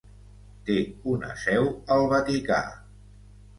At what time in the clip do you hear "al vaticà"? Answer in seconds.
1.99-2.61